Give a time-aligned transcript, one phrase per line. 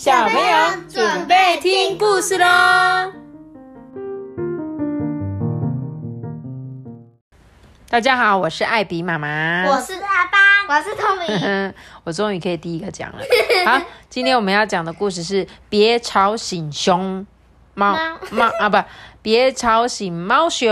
[0.00, 3.12] 小朋友准备听故事喽！
[7.90, 11.74] 大家好，我是艾比妈妈，我是阿巴，我是 Tommy。
[12.04, 13.18] 我终于可以第一个讲了。
[13.68, 17.26] 好，今天我们要讲的故事是《别吵醒熊
[17.74, 17.94] 猫
[18.30, 18.82] 猫啊，不，
[19.20, 20.66] 别吵醒猫熊》。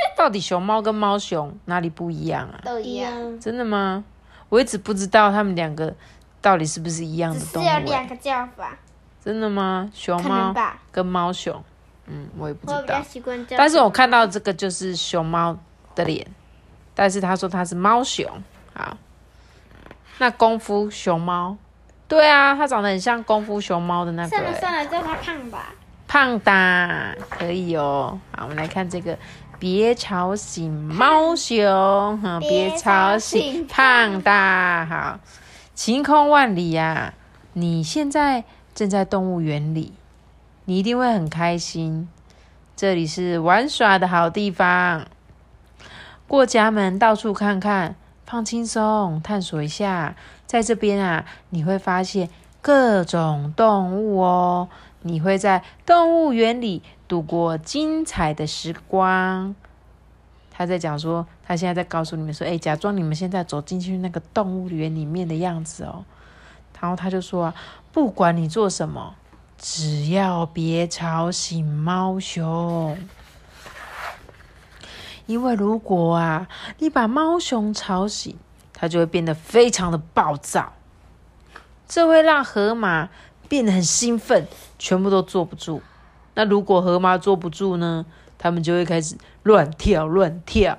[0.16, 2.64] 到底熊猫跟猫熊哪里不一样啊？
[2.64, 3.38] 都一样。
[3.38, 4.02] 真的吗？
[4.48, 5.92] 我一直不知道他们两个
[6.46, 7.66] 到底是不是一样的动物。
[7.66, 8.70] 只有两个叫法。
[9.24, 9.90] 真的吗？
[9.92, 10.54] 熊猫
[10.92, 11.60] 跟猫熊，
[12.06, 13.02] 嗯，我也不知道。
[13.58, 15.58] 但是我看到这个就是熊猫
[15.96, 16.24] 的脸，
[16.94, 18.24] 但是他说他是猫熊。
[18.72, 18.96] 好，
[20.18, 21.56] 那功夫熊猫，
[22.06, 24.28] 对啊，它长得很像功夫熊猫的那个。
[24.28, 25.74] 算了算了，叫它胖吧。
[26.06, 28.16] 胖的可以哦。
[28.36, 29.18] 好，我们来看这个，
[29.58, 34.30] 别吵醒猫熊，哈，别吵醒胖的。
[34.88, 35.18] 好，
[35.76, 37.12] 晴空万里呀，
[37.52, 38.44] 你现在。
[38.74, 39.94] 正在动物园里，
[40.66, 42.06] 你一定会很开心。
[42.76, 45.06] 这里是玩耍的好地方。
[46.28, 47.96] 过家门，到处看看，
[48.26, 50.14] 放轻松，探索一下。
[50.44, 52.28] 在这边啊，你会发现
[52.60, 54.68] 各种动物哦。
[55.00, 59.54] 你会在动物园里度过精彩的时光。
[60.56, 66.04] 他在讲说，他现在在告诉你们说，哎，假装你们现在走进去那个动物园里面的样子哦。
[66.80, 67.52] 然后他就说。
[67.92, 69.14] 不管你做什么，
[69.56, 72.98] 只要别吵醒猫熊，
[75.24, 76.46] 因为如果啊，
[76.78, 78.36] 你把猫熊吵醒，
[78.74, 80.74] 它就会变得非常的暴躁，
[81.88, 83.08] 这会让河马
[83.48, 84.46] 变得很兴奋，
[84.78, 85.80] 全部都坐不住。
[86.34, 88.04] 那如果河马坐不住呢，
[88.38, 90.78] 他们就会开始乱跳乱跳。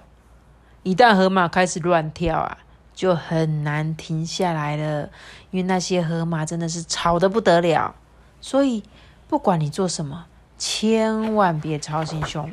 [0.84, 2.58] 一旦河马开始乱跳啊！
[2.94, 5.04] 就很难停下来了，
[5.52, 7.94] 因为那些河马真的是吵得不得了。
[8.42, 8.82] 所以
[9.28, 10.26] 不管你做什么，
[10.58, 12.52] 千万别吵醒熊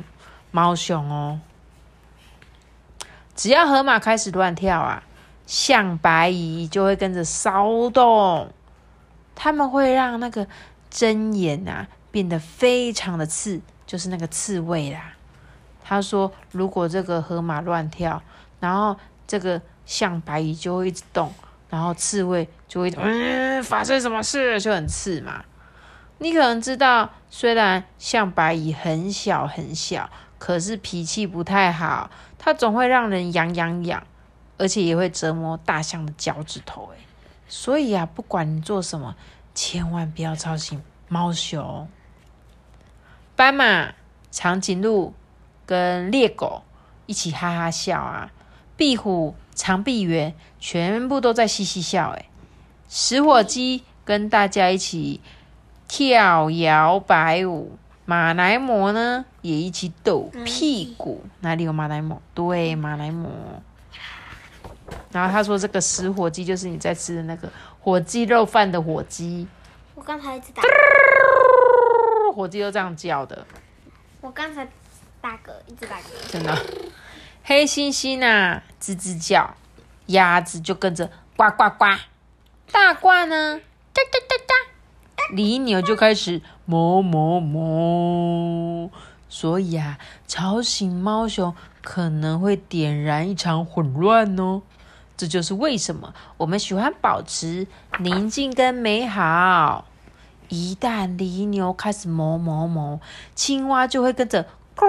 [0.51, 1.39] 猫熊哦。
[3.35, 5.03] 只要河马开始乱跳啊，
[5.47, 8.51] 象白蚁就会跟着骚动，
[9.33, 10.47] 他们会让那个
[10.91, 15.13] 针眼啊变得非常的刺，就是那个刺猬啦。
[15.83, 18.21] 他说，如果这个河马乱跳，
[18.59, 18.97] 然后
[19.27, 19.61] 这个。
[19.85, 21.31] 象白蚁就会一直动，
[21.69, 25.45] 然后刺猬就会嗯发生什么事就很刺嘛。
[26.17, 30.09] 你可能知道，虽然象白蚁很小很小，
[30.39, 32.09] 可是脾气不太好，
[32.39, 34.01] 它总会让人痒痒痒，
[34.57, 36.89] 而且也会折磨大象的脚趾头。
[36.95, 36.97] 诶
[37.47, 39.15] 所以啊，不管你做什么，
[39.53, 41.87] 千万不要吵醒猫熊、
[43.35, 43.93] 斑马、
[44.31, 45.13] 长颈鹿
[45.65, 46.63] 跟猎狗
[47.05, 48.31] 一起哈哈笑啊，
[48.75, 49.35] 壁虎。
[49.57, 52.25] 长臂猿全部都在嘻嘻笑，哎，
[52.89, 55.21] 食火鸡跟大家一起
[55.87, 62.17] 跳摇摆舞，马来貘呢也一起抖屁股，哪里有马来貘？
[62.33, 63.27] 对，马来貘。
[65.13, 69.47] 然后他说这个食火鸡就是你在吃的那个火鸡肉饭的火鸡。
[69.95, 70.61] 我刚才一直打，
[72.35, 73.47] 火鸡都这样叫的。
[74.19, 74.67] 我刚才
[75.21, 76.31] 打嗝，一直打嗝。
[76.31, 76.55] 真的。
[77.43, 79.55] 黑猩猩啊，吱吱叫；
[80.07, 81.97] 鸭子就跟着呱呱呱；
[82.71, 83.59] 大褂呢，
[83.93, 88.89] 哒哒哒哒；犁牛就开始哞哞哞。
[89.29, 89.97] 所以啊，
[90.27, 94.61] 吵醒猫熊可能会点燃一场混乱哦。
[95.17, 97.67] 这就是为什么我们喜欢保持
[97.99, 99.85] 宁静跟美好。
[100.49, 102.99] 一旦犁牛开始哞哞哞，
[103.33, 104.45] 青蛙就会跟着
[104.75, 104.85] 咕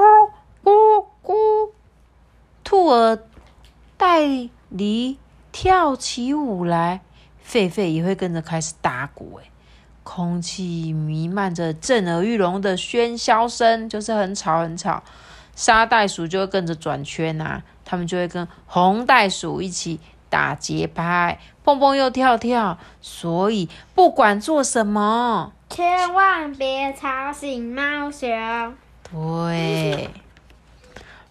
[0.62, 1.70] 咕咕。
[2.64, 3.18] 兔儿
[3.96, 5.18] 带犁
[5.52, 7.00] 跳起舞来，
[7.46, 9.40] 狒狒也会跟着开始打鼓。
[9.40, 9.48] 哎，
[10.02, 15.02] 空气弥漫着震耳欲聋的喧嚣声，就是很吵很吵。
[15.54, 22.78] 沙袋鼠就会跟着转圈啊，他们就会跟红袋鼠一起打节拍，蹦蹦又跳跳。
[23.02, 28.28] 所以不管做什么，千万别吵醒猫熊。
[29.12, 30.08] 对。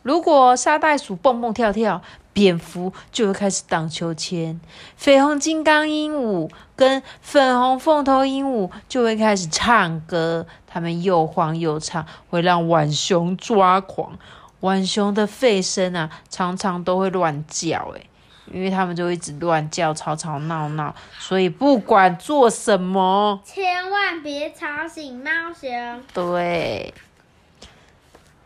[0.03, 2.01] 如果沙袋鼠蹦蹦跳跳，
[2.31, 4.59] 蝙蝠就会开始荡秋千；
[4.99, 10.45] 绯红金刚鹦鹉跟粉红凤头鹦鹉就会开始唱歌。
[10.67, 14.17] 它们又晃又唱，会让浣熊抓狂。
[14.59, 18.09] 浣熊的吠声啊，常常都会乱叫，诶
[18.51, 20.95] 因为他们就一直乱叫，吵吵闹闹。
[21.19, 26.03] 所以不管做什么，千万别吵醒猫熊。
[26.13, 26.93] 对，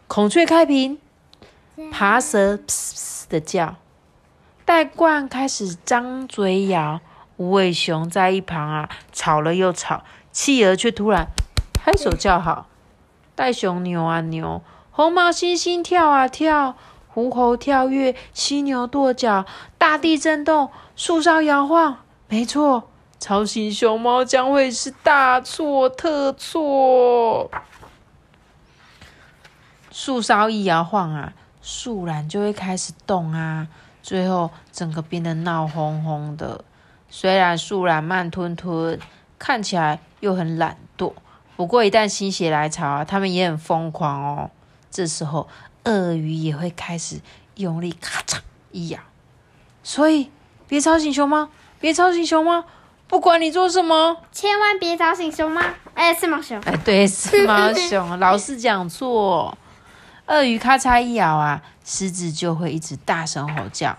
[0.08, 0.98] 孔雀开屏。
[1.94, 3.78] 爬蛇噗噗的叫，
[4.66, 7.00] 袋冠开始张嘴咬，
[7.38, 10.04] 无尾熊在一旁啊，吵了又吵，
[10.34, 11.28] 企鹅却突然
[11.74, 12.68] 拍手叫好，
[13.34, 14.62] 袋熊扭啊扭，
[14.92, 16.76] 红毛猩猩跳啊跳，
[17.20, 19.46] 狐猴跳跃，犀牛跺脚，
[19.78, 21.98] 大地震动，树梢摇晃。
[22.30, 22.90] 没错，
[23.20, 27.52] 超型熊猫将会是大错特错。
[29.92, 33.68] 树梢一摇晃啊，树懒就会开始动啊，
[34.02, 36.64] 最后整个变得闹哄哄的。
[37.10, 38.98] 虽然树懒慢吞吞，
[39.38, 41.12] 看起来又很懒惰，
[41.58, 44.52] 不过一旦心血来潮啊，它们也很疯狂哦。
[44.92, 45.48] 这时候，
[45.86, 47.22] 鳄鱼也会开始
[47.56, 48.40] 用力咔嚓
[48.72, 49.00] 一咬。
[49.84, 50.30] 所以，
[50.68, 51.50] 别吵醒熊猫，
[51.80, 52.64] 别吵醒熊猫，
[53.08, 55.62] 不管你做什么，千万别吵醒熊猫，
[55.96, 56.60] 哎，是猫熊。
[56.62, 59.58] 哎，对，是猫熊， 老是讲错。
[60.28, 63.98] 鳄鱼咔嚓一咬啊，狮子就会一直大声吼叫，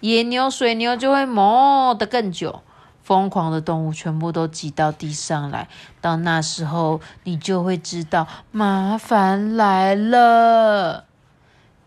[0.00, 2.60] 野牛、水牛就会哞得更久，
[3.02, 5.68] 疯狂的动物全部都挤到地上来。
[6.02, 11.06] 到那时候，你就会知道麻烦来了。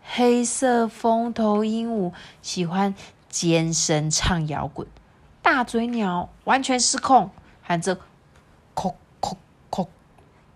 [0.06, 2.12] 黑色风头鹦鹉
[2.42, 2.94] 喜欢
[3.28, 4.86] 尖声唱摇滚，
[5.42, 7.30] 大嘴鸟完全失控，
[7.62, 7.96] 喊着
[8.76, 9.34] “叩叩
[9.70, 9.88] 叩”，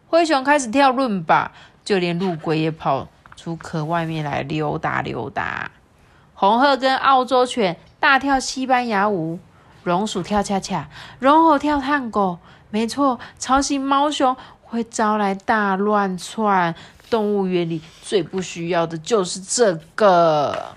[0.08, 1.50] 灰熊开始跳伦巴，
[1.84, 3.08] 就连陆龟也跑。
[3.34, 5.70] 出壳外面来溜达溜达，
[6.34, 9.38] 红鹤跟澳洲犬大跳西班牙舞，
[9.84, 10.88] 榕鼠跳恰恰，
[11.20, 12.40] 绒猴跳探戈。
[12.70, 16.74] 没错，吵醒猫熊会招来大乱窜。
[17.10, 20.75] 动物园里最不需要的就是这个。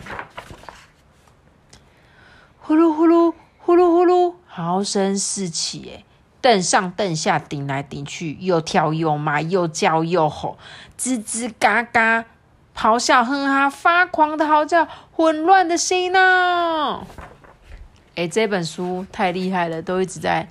[2.60, 6.04] 呼噜呼噜呼噜呼噜，嚎声四起，哎，
[6.42, 10.58] 蹬上蹬下，顶来顶去，又跳又骂，又叫又吼，
[10.98, 12.26] 吱吱嘎嘎。
[12.74, 17.06] 咆哮、哼哈、发狂的嚎叫、混乱的心闹。
[18.16, 20.48] 哎，这本书太厉害了，都一直在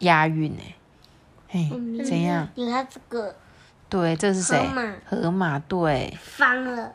[0.00, 0.74] 押韵哎。
[1.48, 1.70] 嘿，
[2.04, 2.48] 怎样？
[2.56, 3.36] 你看这个。
[3.92, 4.56] 对，这是谁？
[4.56, 4.92] 河马。
[5.04, 6.16] 河马对。
[6.22, 6.92] 方了。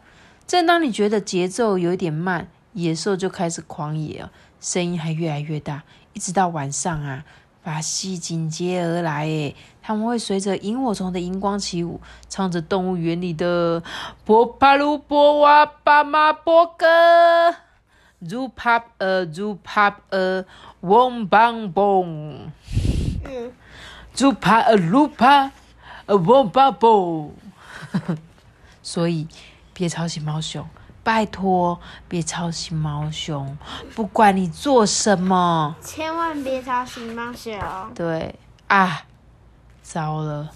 [0.47, 5.83] 正当你觉得节奏有点慢，野兽就开始狂野了，声音还越来越大，
[6.13, 7.23] 一直到晚上啊。
[7.61, 11.99] 把戏紧接而来，诶，他们会随着萤火虫的荧光起舞，
[12.29, 13.83] 唱着动物园里的
[14.23, 17.53] 波帕鲁波瓦巴马波歌
[18.23, 20.45] ，zoo pop a zoo pop a
[20.81, 22.37] wong bang bong，
[23.25, 23.51] 嗯
[24.15, 25.51] ，zoo pop a zoo pop
[26.07, 27.31] a bang bong，
[28.81, 29.27] 所以
[29.73, 30.67] 别吵醒猫熊。
[31.03, 33.57] 拜托，别吵醒猫熊！
[33.95, 37.57] 不管你做什么，千万别吵醒猫熊。
[37.95, 38.35] 对
[38.67, 39.03] 啊，
[39.81, 40.49] 糟了，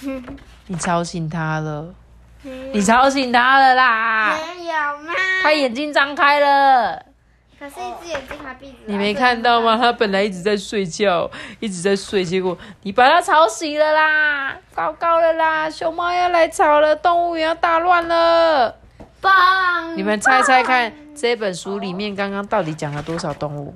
[0.68, 1.94] 你吵醒它了，
[2.42, 4.36] 你吵醒它了啦！
[4.36, 4.72] 没有
[5.06, 5.14] 吗？
[5.42, 7.06] 它眼睛张开了，
[7.58, 8.76] 可是一只眼睛还闭着。
[8.86, 9.76] 你没看到吗？
[9.76, 11.28] 他本来一直在睡觉，
[11.58, 14.56] 一直在睡，结果你把他吵醒了啦！
[14.74, 18.76] 糟糕了啦，熊猫要来吵了，动物园要大乱了。
[19.96, 23.74] 你们猜猜看，这本书里面刚刚到底讲了多少动物？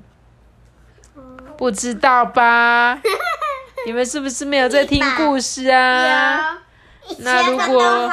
[1.57, 2.97] 不知道吧？
[3.85, 6.59] 你们是不是没有在听故事啊？
[7.17, 8.09] 那如果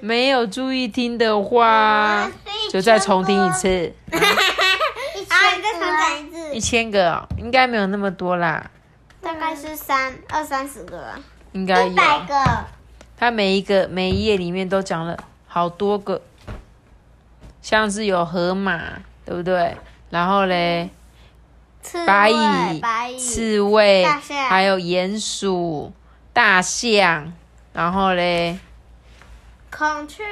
[0.00, 2.30] 没有注意听的话，
[2.70, 3.92] 就再重听一次。
[5.56, 8.70] 一千个，一千个，应该没有那么多啦。
[9.20, 11.14] 大概是三二三十个。
[11.52, 11.92] 应该有。
[11.92, 12.34] 一百个。
[13.16, 16.22] 它每一个每一页里面都讲了好多个。
[17.60, 18.80] 像是有河马，
[19.24, 19.76] 对不对？
[20.10, 20.88] 然后嘞，
[22.06, 24.06] 白蚁、刺猬，
[24.48, 25.92] 还有鼹鼠、
[26.32, 27.30] 大象，
[27.72, 28.58] 然后嘞，
[29.70, 30.24] 孔雀、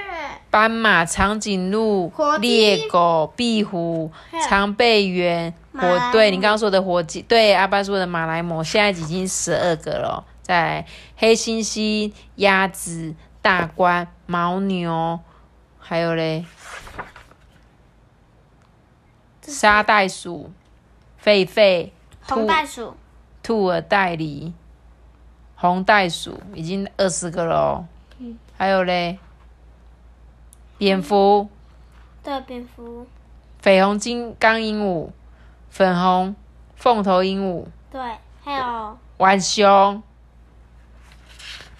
[0.50, 4.10] 斑马、长颈鹿、猎狗、壁虎、
[4.48, 10.24] 长背猿、火对，你刚刚说的火鸡，对，阿爸说的马来貘，现在已经十二个了。
[10.42, 15.20] 在黑猩猩、鸭子、大关、牦牛，
[15.78, 16.44] 还有嘞。
[19.42, 20.50] 沙袋鼠、
[21.22, 21.90] 狒狒、
[22.22, 22.96] 红袋鼠、
[23.42, 24.52] 兔耳袋狸、
[25.54, 27.84] 红袋鼠，已经二十个了。
[27.84, 27.95] 嗯，
[28.56, 29.18] 还有嘞，
[30.78, 31.48] 蝙蝠。
[32.22, 33.06] 对，蝙蝠。
[33.62, 35.10] 绯红金刚鹦鹉、
[35.68, 36.34] 粉红
[36.74, 37.66] 凤头鹦鹉。
[37.90, 38.00] 对，
[38.44, 38.98] 还有。
[39.18, 40.02] 浣熊。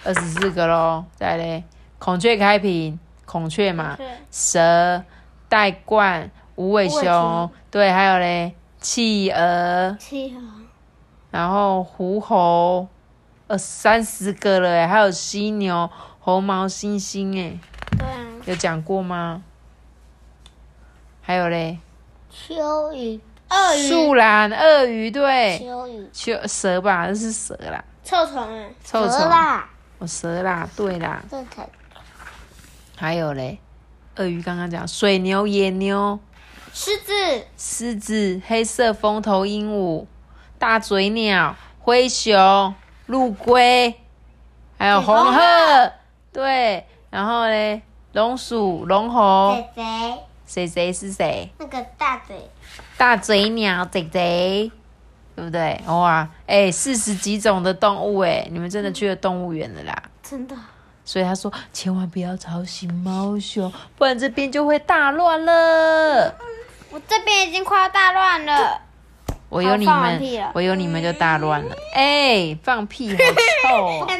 [0.05, 1.65] 二十四个喽，再嘞，
[1.99, 3.99] 孔雀开屏，孔雀嘛，
[4.31, 5.05] 蛇、
[5.49, 6.31] 带冠。
[6.59, 10.41] 无尾熊，对，还有嘞，企鹅，企鹅，
[11.31, 12.89] 然后狐猴，
[13.47, 15.91] 呃，三十个了哎，还有犀牛、
[16.27, 17.57] 红毛猩猩哎，
[17.97, 19.45] 对啊，有讲过吗？
[21.23, 21.79] 还有嘞，
[22.33, 31.69] 蚯蚓，鳄鱼、树懒、鳄鱼，对，秋鱼、秋蛇吧，那是蛇啦，臭虫啊，臭虫，啦，哦，蛇啦，对啦，这才
[32.97, 33.61] 还有嘞，
[34.17, 36.19] 鳄鱼刚刚讲水牛、野牛、
[36.73, 37.13] 狮子、
[37.57, 40.07] 狮子、黑色风头鹦鹉、
[40.59, 42.75] 大嘴鸟、灰熊、
[43.07, 43.95] 陆龟，
[44.77, 45.93] 还有红红鹤，
[46.37, 47.81] 对，然后嘞，
[48.13, 51.51] 龙鼠、龙猴，贼贼，谁谁是谁？
[51.59, 52.37] 那个大嘴，
[52.99, 54.71] 大嘴鸟、贼贼，
[55.35, 55.81] 对不对？
[55.87, 60.03] 哇，哎，四十几种的动物，哎，你们真的去了动物园了啦。
[60.23, 60.55] 真的，
[61.07, 66.35] 所以他说，千万不要吵醒猫熊，不然这边就会大乱了。
[66.91, 68.83] 我这边已经快要大乱了。
[69.49, 71.75] 我有你们，我有你们就大乱了。
[71.95, 73.17] 哎、放屁好
[73.63, 74.07] 臭、哦！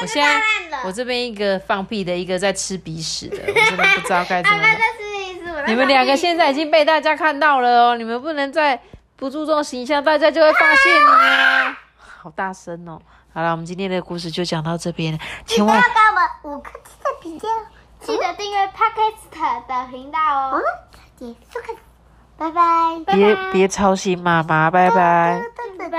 [0.00, 0.40] 我现在。
[0.84, 8.80] 我这边一个放屁的，一个在吃鼻屎的，我真的 不知道该怎啊，么你们两个现在已经被大家看到了哦，你们不能再
[9.16, 11.78] 不注重形象，大家就会发现你啊！
[11.98, 13.00] 好大声哦！
[13.32, 17.48] 好了，我们今天的故事就讲到这边，千万不要给我们五颗星的评价，
[18.00, 20.18] 记得订阅 Podcast 的频道
[20.50, 20.60] 哦。
[21.16, 21.74] 结束看，
[22.36, 25.42] 拜拜，别别操心妈妈，拜拜。
[25.78, 25.98] 拜拜。